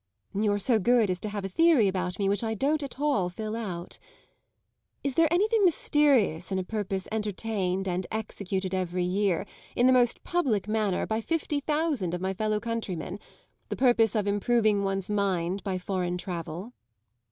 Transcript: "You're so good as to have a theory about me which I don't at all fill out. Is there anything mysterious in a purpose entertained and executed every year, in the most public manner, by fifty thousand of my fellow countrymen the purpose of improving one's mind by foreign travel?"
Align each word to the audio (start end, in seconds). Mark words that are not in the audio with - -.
"You're 0.33 0.57
so 0.57 0.79
good 0.79 1.11
as 1.11 1.19
to 1.19 1.29
have 1.29 1.45
a 1.45 1.47
theory 1.47 1.87
about 1.87 2.17
me 2.17 2.27
which 2.27 2.43
I 2.43 2.55
don't 2.55 2.81
at 2.81 2.99
all 2.99 3.29
fill 3.29 3.55
out. 3.55 3.99
Is 5.03 5.13
there 5.13 5.31
anything 5.31 5.63
mysterious 5.63 6.51
in 6.51 6.57
a 6.57 6.63
purpose 6.63 7.07
entertained 7.11 7.87
and 7.87 8.07
executed 8.11 8.73
every 8.73 9.03
year, 9.03 9.45
in 9.75 9.85
the 9.85 9.93
most 9.93 10.23
public 10.23 10.67
manner, 10.67 11.05
by 11.05 11.21
fifty 11.21 11.59
thousand 11.59 12.15
of 12.15 12.21
my 12.21 12.33
fellow 12.33 12.59
countrymen 12.59 13.19
the 13.69 13.75
purpose 13.75 14.15
of 14.15 14.25
improving 14.25 14.81
one's 14.83 15.07
mind 15.07 15.63
by 15.63 15.77
foreign 15.77 16.17
travel?" 16.17 16.73